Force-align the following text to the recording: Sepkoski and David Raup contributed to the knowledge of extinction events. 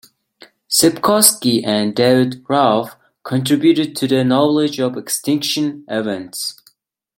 Sepkoski 0.67 1.63
and 1.63 1.93
David 1.95 2.43
Raup 2.45 2.95
contributed 3.21 3.95
to 3.97 4.07
the 4.07 4.23
knowledge 4.23 4.79
of 4.79 4.97
extinction 4.97 5.85
events. 5.87 6.59